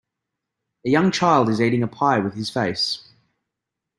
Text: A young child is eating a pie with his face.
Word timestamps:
A 0.83 0.89
young 0.89 1.11
child 1.11 1.47
is 1.47 1.61
eating 1.61 1.83
a 1.83 1.87
pie 1.87 2.17
with 2.17 2.33
his 2.33 2.49
face. 2.49 3.07